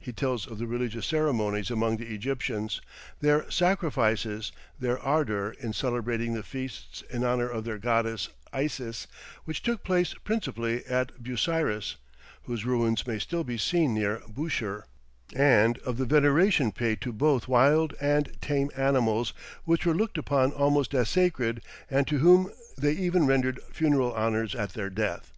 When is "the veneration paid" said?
15.98-17.02